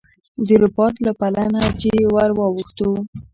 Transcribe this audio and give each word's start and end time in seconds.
د 0.47 0.49
رباط 0.61 0.95
له 1.05 1.11
پله 1.19 1.43
نه 1.53 1.61
چې 1.79 1.89
ور 2.13 2.29
واوښتو. 2.37 2.91